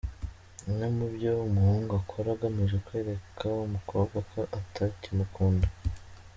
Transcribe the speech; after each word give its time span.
Bimwe 0.63 0.87
mu 0.97 1.07
byo 1.15 1.31
umuhungu 1.47 1.91
akora 2.01 2.29
agamije 2.35 2.77
kwereka 2.85 3.45
umukobwa 3.67 4.17
ko 4.31 4.39
atakimukunda 4.59 5.67